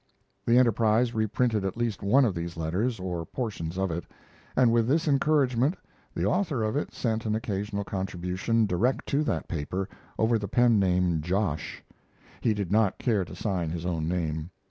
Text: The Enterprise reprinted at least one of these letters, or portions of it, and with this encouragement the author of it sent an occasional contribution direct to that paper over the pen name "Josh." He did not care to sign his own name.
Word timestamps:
The 0.47 0.57
Enterprise 0.57 1.13
reprinted 1.13 1.63
at 1.63 1.77
least 1.77 2.01
one 2.01 2.25
of 2.25 2.33
these 2.33 2.57
letters, 2.57 2.99
or 2.99 3.23
portions 3.23 3.77
of 3.77 3.91
it, 3.91 4.05
and 4.55 4.71
with 4.71 4.87
this 4.87 5.07
encouragement 5.07 5.77
the 6.15 6.25
author 6.25 6.63
of 6.63 6.75
it 6.75 6.91
sent 6.91 7.27
an 7.27 7.35
occasional 7.35 7.83
contribution 7.83 8.65
direct 8.65 9.05
to 9.09 9.23
that 9.25 9.47
paper 9.47 9.87
over 10.17 10.39
the 10.39 10.47
pen 10.47 10.79
name 10.79 11.21
"Josh." 11.21 11.83
He 12.41 12.55
did 12.55 12.71
not 12.71 12.97
care 12.97 13.23
to 13.23 13.35
sign 13.35 13.69
his 13.69 13.85
own 13.85 14.07
name. 14.07 14.49